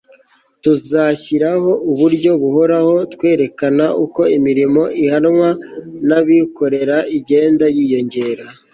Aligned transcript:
tuzashyiraho 0.63 1.71
uburyo 1.91 2.31
buhoraho 2.41 2.93
bwerekana 3.13 3.85
uko 4.05 4.21
imirimo 4.37 4.83
ihangwa 5.03 5.49
n'abikorera 6.07 6.97
igenda 7.17 7.65
yiyongera 7.75 8.45